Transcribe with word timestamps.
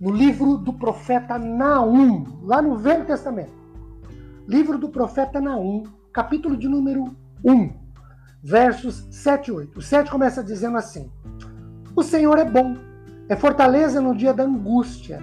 no 0.00 0.10
livro 0.10 0.58
do 0.58 0.72
profeta 0.72 1.38
Naum, 1.38 2.40
lá 2.42 2.60
no 2.60 2.76
Velho 2.76 3.06
Testamento. 3.06 3.52
Livro 4.46 4.78
do 4.78 4.88
profeta 4.88 5.40
Naum, 5.40 5.84
capítulo 6.12 6.56
de 6.56 6.68
número 6.68 7.16
1, 7.44 7.70
versos 8.42 9.06
7 9.10 9.48
e 9.48 9.52
8. 9.52 9.78
O 9.78 9.82
7 9.82 10.10
começa 10.10 10.44
dizendo 10.44 10.76
assim: 10.76 11.10
O 11.94 12.02
Senhor 12.02 12.38
é 12.38 12.44
bom, 12.44 12.76
é 13.28 13.36
fortaleza 13.36 14.00
no 14.00 14.14
dia 14.14 14.32
da 14.32 14.44
angústia, 14.44 15.20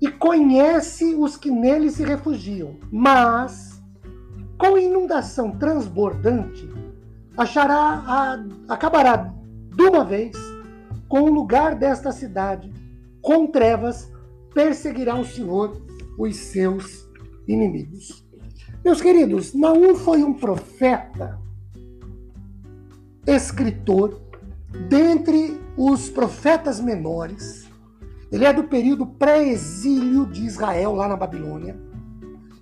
e 0.00 0.08
conhece 0.08 1.14
os 1.14 1.36
que 1.36 1.50
nele 1.50 1.90
se 1.90 2.02
refugiam, 2.02 2.76
mas 2.90 3.82
com 4.58 4.78
inundação 4.78 5.52
transbordante 5.52 6.68
achará 7.36 8.02
a, 8.06 8.44
acabará 8.68 9.32
de 9.74 9.82
uma 9.82 10.04
vez 10.04 10.36
com 11.08 11.22
o 11.22 11.32
lugar 11.32 11.74
desta 11.74 12.10
cidade, 12.10 12.72
com 13.22 13.46
trevas, 13.46 14.12
perseguirá 14.52 15.14
o 15.14 15.24
Senhor 15.24 15.80
os 16.18 16.36
seus 16.36 17.08
inimigos. 17.46 18.26
Meus 18.84 19.00
queridos, 19.00 19.54
Naum 19.54 19.94
foi 19.94 20.22
um 20.22 20.34
profeta, 20.34 21.40
escritor, 23.26 24.20
dentre 24.88 25.60
os 25.76 26.08
profetas 26.08 26.80
menores. 26.80 27.70
Ele 28.30 28.44
é 28.44 28.52
do 28.52 28.64
período 28.64 29.06
pré-exílio 29.06 30.26
de 30.26 30.44
Israel, 30.44 30.94
lá 30.94 31.06
na 31.06 31.16
Babilônia. 31.16 31.78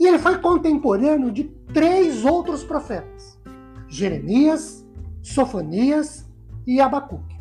E 0.00 0.06
ele 0.06 0.18
foi 0.18 0.38
contemporâneo 0.38 1.30
de 1.30 1.44
três 1.72 2.24
outros 2.24 2.64
profetas: 2.64 3.38
Jeremias, 3.88 4.84
Sofonias 5.22 6.26
e 6.66 6.80
Abacuque, 6.80 7.36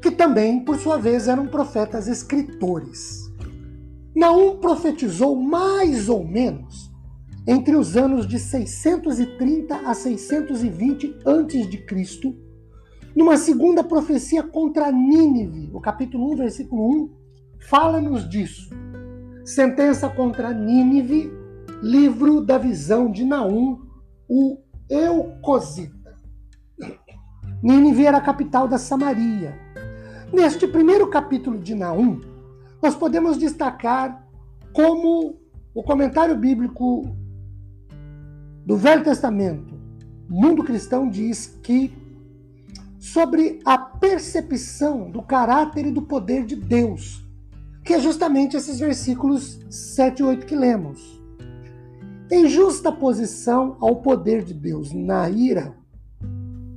também, 0.21 0.63
por 0.63 0.77
sua 0.77 0.99
vez, 0.99 1.27
eram 1.27 1.47
profetas 1.47 2.07
escritores. 2.07 3.33
Naum 4.15 4.57
profetizou 4.57 5.35
mais 5.35 6.09
ou 6.09 6.23
menos 6.23 6.91
entre 7.47 7.75
os 7.75 7.97
anos 7.97 8.27
de 8.27 8.37
630 8.37 9.77
a 9.77 9.95
620 9.95 11.17
a.C., 11.25 12.37
numa 13.15 13.35
segunda 13.35 13.83
profecia 13.83 14.43
contra 14.43 14.91
Nínive, 14.91 15.71
o 15.73 15.81
capítulo 15.81 16.31
1, 16.33 16.35
versículo 16.35 16.87
1, 16.87 17.09
fala-nos 17.67 18.29
disso. 18.29 18.69
Sentença 19.43 20.07
contra 20.07 20.53
Nínive, 20.53 21.31
livro 21.81 22.41
da 22.41 22.59
visão 22.59 23.11
de 23.11 23.25
Naum, 23.25 23.79
o 24.29 24.59
Eucosita. 24.87 26.15
Nínive 27.63 28.05
era 28.05 28.17
a 28.17 28.21
capital 28.21 28.67
da 28.67 28.77
Samaria. 28.77 29.70
Neste 30.33 30.65
primeiro 30.65 31.09
capítulo 31.09 31.59
de 31.59 31.75
Naum, 31.75 32.21
nós 32.81 32.95
podemos 32.95 33.37
destacar 33.37 34.25
como 34.71 35.35
o 35.73 35.83
comentário 35.83 36.37
bíblico 36.37 37.03
do 38.65 38.77
Velho 38.77 39.03
Testamento, 39.03 39.77
Mundo 40.29 40.63
Cristão, 40.63 41.09
diz 41.09 41.59
que 41.61 41.93
sobre 42.97 43.59
a 43.65 43.77
percepção 43.77 45.11
do 45.11 45.21
caráter 45.21 45.87
e 45.87 45.91
do 45.91 46.03
poder 46.03 46.45
de 46.45 46.55
Deus, 46.55 47.25
que 47.83 47.93
é 47.93 47.99
justamente 47.99 48.55
esses 48.55 48.79
versículos 48.79 49.59
7 49.69 50.21
e 50.21 50.23
8 50.23 50.45
que 50.45 50.55
lemos. 50.55 51.21
Em 52.31 52.47
justa 52.47 52.89
posição 52.89 53.75
ao 53.81 53.97
poder 53.97 54.45
de 54.45 54.53
Deus 54.53 54.93
na 54.93 55.29
ira, 55.29 55.75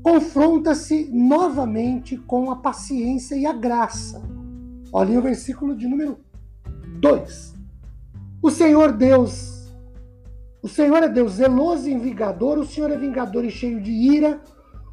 confronta-se 0.04 1.09
novamente 1.10 2.19
com 2.19 2.50
a 2.50 2.56
paciência 2.56 3.34
e 3.34 3.47
a 3.47 3.54
graça. 3.54 4.22
Olhem 4.92 5.16
o 5.16 5.22
versículo 5.22 5.75
de 5.75 5.88
número 5.88 6.19
2. 7.00 7.54
O 8.42 8.50
Senhor 8.50 8.92
Deus, 8.92 9.72
o 10.62 10.69
Senhor 10.69 11.03
é 11.03 11.09
Deus 11.09 11.32
zeloso 11.32 11.88
e 11.88 11.98
vingador, 11.98 12.59
o 12.59 12.66
Senhor 12.66 12.91
é 12.91 12.98
vingador 12.98 13.47
e 13.47 13.50
cheio 13.50 13.81
de 13.81 13.91
ira, 13.91 14.42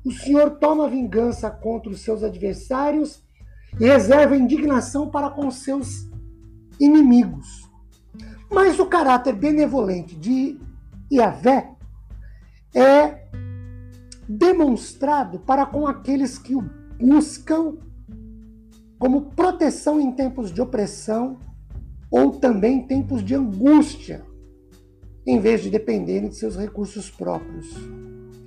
o 0.05 0.13
Senhor 0.13 0.51
toma 0.51 0.88
vingança 0.88 1.51
contra 1.51 1.91
os 1.91 1.99
seus 1.99 2.23
adversários 2.23 3.22
e 3.78 3.85
reserva 3.85 4.38
indignação 4.38 5.09
para 5.09 5.29
com 5.29 5.51
seus 5.51 6.09
inimigos. 6.79 7.69
Mas 8.49 8.79
o 8.79 8.85
caráter 8.85 9.33
benevolente 9.33 10.16
de 10.16 10.57
Yahvé 11.11 11.69
é 12.73 13.21
demonstrado 14.38 15.40
para 15.40 15.66
com 15.66 15.86
aqueles 15.86 16.38
que 16.38 16.56
o 16.56 16.64
buscam 17.00 17.78
como 18.97 19.31
proteção 19.31 20.00
em 20.00 20.12
tempos 20.12 20.53
de 20.53 20.62
opressão 20.62 21.38
ou 22.09 22.31
também 22.31 22.78
em 22.78 22.88
tempos 22.88 23.24
de 23.24 23.34
angústia, 23.34 24.24
em 25.25 25.40
vez 25.40 25.62
de 25.62 25.70
dependerem 25.70 26.30
de 26.30 26.36
seus 26.36 26.56
recursos 26.56 27.09
próprios. 27.09 27.68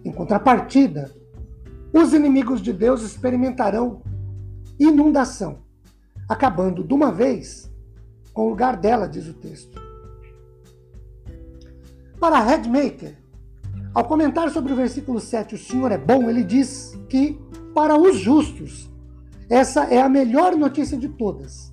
Em 0.05 0.13
contrapartida, 0.13 1.11
os 1.93 2.13
inimigos 2.13 2.61
de 2.61 2.73
Deus 2.73 3.03
experimentarão 3.03 4.03
inundação, 4.79 5.59
acabando 6.29 6.85
de 6.85 6.95
uma 6.95 7.11
vez 7.11 7.71
com 8.33 8.47
o 8.47 8.49
lugar 8.51 8.77
dela, 8.77 9.09
diz 9.09 9.27
o 9.29 9.35
texto. 9.35 9.81
Para 12.19 12.41
Headmaker, 12.41 13.24
ao 13.95 14.05
comentar 14.05 14.51
sobre 14.51 14.73
o 14.73 14.77
versículo 14.77 15.21
7, 15.21 15.55
o 15.55 15.59
Senhor 15.59 15.93
é 15.93 15.99
bom, 15.99 16.29
ele 16.29 16.43
diz 16.43 16.99
que 17.09 17.39
para 17.73 17.97
os 17.97 18.17
justos, 18.17 18.91
essa 19.49 19.85
é 19.85 20.03
a 20.03 20.09
melhor 20.09 20.57
notícia 20.57 20.99
de 20.99 21.09
todas. 21.09 21.73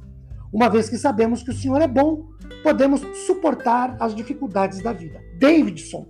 Uma 0.53 0.69
vez 0.69 0.87
que 0.87 0.99
sabemos 0.99 1.41
que 1.41 1.49
o 1.49 1.55
Senhor 1.55 1.81
é 1.81 1.87
bom, 1.87 2.27
podemos 2.61 3.01
suportar 3.25 3.97
as 3.99 4.13
dificuldades 4.13 4.83
da 4.83 4.93
vida. 4.93 5.19
Davidson 5.39 6.05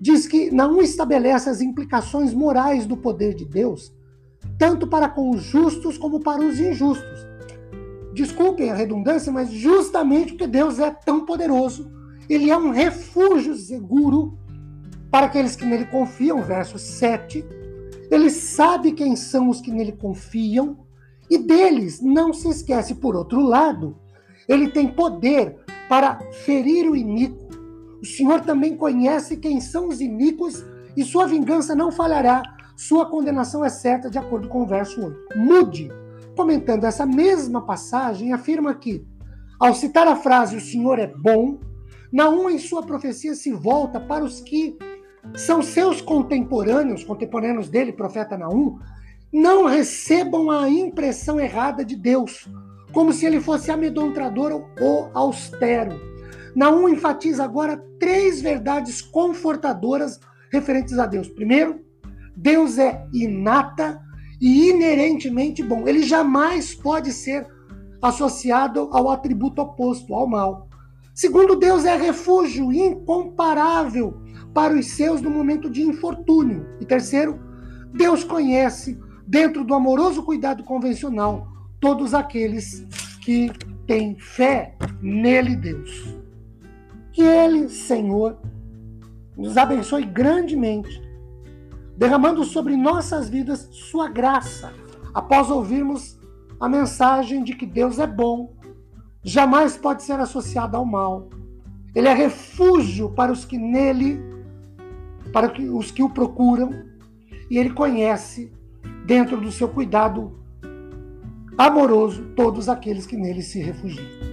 diz 0.00 0.26
que 0.26 0.50
não 0.50 0.80
estabelece 0.80 1.50
as 1.50 1.60
implicações 1.60 2.32
morais 2.32 2.86
do 2.86 2.96
poder 2.96 3.34
de 3.34 3.44
Deus, 3.44 3.92
tanto 4.56 4.86
para 4.86 5.08
com 5.08 5.30
os 5.30 5.42
justos 5.42 5.98
como 5.98 6.20
para 6.20 6.40
os 6.40 6.58
injustos. 6.58 7.26
Desculpem 8.14 8.70
a 8.70 8.74
redundância, 8.74 9.30
mas 9.30 9.50
justamente 9.50 10.32
porque 10.32 10.46
Deus 10.46 10.78
é 10.78 10.90
tão 10.90 11.26
poderoso, 11.26 11.92
ele 12.26 12.50
é 12.50 12.56
um 12.56 12.70
refúgio 12.70 13.54
seguro 13.54 14.38
para 15.12 15.26
aqueles 15.26 15.54
que 15.54 15.66
nele 15.66 15.84
confiam, 15.84 16.40
verso 16.40 16.78
7, 16.78 17.44
ele 18.10 18.30
sabe 18.30 18.92
quem 18.92 19.14
são 19.14 19.50
os 19.50 19.60
que 19.60 19.70
nele 19.70 19.92
confiam 19.92 20.78
e 21.28 21.36
deles 21.36 22.00
não 22.00 22.32
se 22.32 22.48
esquece. 22.48 22.94
Por 22.94 23.14
outro 23.14 23.42
lado, 23.42 23.94
ele 24.48 24.70
tem 24.70 24.88
poder 24.88 25.58
para 25.86 26.18
ferir 26.32 26.90
o 26.90 26.96
iníquo. 26.96 27.46
O 28.00 28.06
Senhor 28.06 28.40
também 28.40 28.74
conhece 28.74 29.36
quem 29.36 29.60
são 29.60 29.88
os 29.88 30.00
iníquos 30.00 30.64
e 30.96 31.04
sua 31.04 31.26
vingança 31.26 31.74
não 31.74 31.92
falhará. 31.92 32.42
Sua 32.74 33.04
condenação 33.04 33.62
é 33.62 33.68
certa, 33.68 34.08
de 34.08 34.16
acordo 34.16 34.48
com 34.48 34.62
o 34.62 34.66
verso 34.66 34.98
8. 35.04 35.38
Mude, 35.38 35.90
comentando 36.34 36.84
essa 36.84 37.04
mesma 37.04 37.60
passagem, 37.60 38.32
afirma 38.32 38.74
que, 38.74 39.06
ao 39.60 39.74
citar 39.74 40.08
a 40.08 40.16
frase 40.16 40.56
o 40.56 40.60
Senhor 40.60 40.98
é 40.98 41.06
bom, 41.06 41.58
Naum 42.12 42.50
em 42.50 42.58
sua 42.58 42.82
profecia 42.82 43.34
se 43.34 43.50
volta 43.52 43.98
para 43.98 44.22
os 44.22 44.38
que 44.38 44.76
são 45.34 45.62
seus 45.62 46.00
contemporâneos, 46.00 47.04
contemporâneos 47.04 47.68
dele, 47.68 47.92
profeta 47.92 48.36
Naum, 48.36 48.78
não 49.32 49.66
recebam 49.66 50.50
a 50.50 50.68
impressão 50.68 51.40
errada 51.40 51.84
de 51.84 51.96
Deus, 51.96 52.48
como 52.92 53.12
se 53.12 53.24
ele 53.24 53.40
fosse 53.40 53.70
amedrontador 53.70 54.64
ou 54.80 55.10
austero. 55.14 55.98
Naum 56.54 56.88
enfatiza 56.88 57.42
agora 57.42 57.82
três 57.98 58.42
verdades 58.42 59.00
confortadoras 59.00 60.20
referentes 60.50 60.98
a 60.98 61.06
Deus. 61.06 61.28
Primeiro, 61.28 61.80
Deus 62.36 62.76
é 62.76 63.06
inata 63.12 64.00
e 64.38 64.68
inerentemente 64.68 65.62
bom. 65.62 65.88
Ele 65.88 66.02
jamais 66.02 66.74
pode 66.74 67.12
ser 67.12 67.46
associado 68.02 68.90
ao 68.92 69.08
atributo 69.08 69.62
oposto, 69.62 70.14
ao 70.14 70.26
mal. 70.26 70.68
Segundo, 71.14 71.56
Deus 71.56 71.84
é 71.84 71.96
refúgio 71.96 72.72
incomparável 72.72 74.20
para 74.52 74.74
os 74.74 74.86
seus 74.92 75.20
no 75.20 75.30
momento 75.30 75.70
de 75.70 75.82
infortúnio. 75.82 76.66
E 76.80 76.84
terceiro, 76.84 77.40
Deus 77.92 78.24
conhece, 78.24 78.98
dentro 79.26 79.64
do 79.64 79.74
amoroso 79.74 80.22
cuidado 80.22 80.62
convencional, 80.64 81.48
todos 81.80 82.14
aqueles 82.14 82.86
que 83.22 83.50
têm 83.86 84.16
fé 84.18 84.76
nele, 85.00 85.56
Deus. 85.56 86.16
Que 87.12 87.22
Ele, 87.22 87.68
Senhor, 87.68 88.38
nos 89.36 89.56
abençoe 89.56 90.04
grandemente, 90.04 91.02
derramando 91.96 92.44
sobre 92.44 92.76
nossas 92.76 93.28
vidas 93.28 93.68
Sua 93.70 94.08
graça, 94.08 94.72
após 95.12 95.50
ouvirmos 95.50 96.18
a 96.58 96.68
mensagem 96.68 97.42
de 97.42 97.54
que 97.54 97.66
Deus 97.66 97.98
é 97.98 98.06
bom, 98.06 98.54
jamais 99.22 99.76
pode 99.76 100.02
ser 100.02 100.18
associado 100.20 100.76
ao 100.76 100.84
mal. 100.84 101.28
Ele 101.94 102.08
é 102.08 102.14
refúgio 102.14 103.10
para 103.10 103.32
os 103.32 103.44
que 103.44 103.58
nele, 103.58 104.20
para 105.32 105.52
os 105.72 105.90
que 105.90 106.02
o 106.02 106.10
procuram, 106.10 106.70
e 107.50 107.58
ele 107.58 107.70
conhece, 107.70 108.52
dentro 109.04 109.40
do 109.40 109.50
seu 109.50 109.68
cuidado 109.68 110.38
amoroso, 111.58 112.24
todos 112.36 112.68
aqueles 112.68 113.06
que 113.06 113.16
nele 113.16 113.42
se 113.42 113.60
refugiam. 113.60 114.31